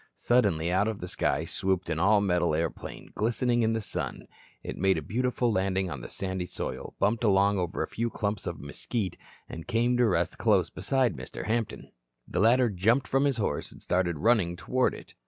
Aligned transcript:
Suddenly 0.15 0.71
out 0.71 0.87
of 0.87 0.99
the 0.99 1.07
sky 1.07 1.45
swooped 1.45 1.87
an 1.87 1.99
all 1.99 2.21
metal 2.21 2.55
airplane, 2.55 3.11
glistening 3.13 3.61
in 3.61 3.73
the 3.73 3.79
sun. 3.81 4.25
It 4.63 4.75
made 4.75 4.97
a 4.97 5.01
beautiful 5.03 5.51
landing 5.51 5.91
on 5.91 6.01
the 6.01 6.09
sandy 6.09 6.47
soil, 6.47 6.95
bumped 6.97 7.23
along 7.23 7.59
over 7.59 7.83
a 7.83 7.87
few 7.87 8.09
clumps 8.09 8.47
of 8.47 8.59
mesquite, 8.59 9.15
and 9.47 9.67
came 9.67 9.97
to 9.97 10.07
rest 10.07 10.39
close 10.39 10.71
beside 10.71 11.15
Mr. 11.15 11.45
Hampton. 11.45 11.91
The 12.27 12.39
latter 12.39 12.71
jumped 12.71 13.07
from 13.07 13.25
his 13.25 13.37
horse, 13.37 13.71
and 13.71 13.79
started 13.79 14.17
running 14.17 14.55
toward 14.55 14.95
it. 14.95 15.13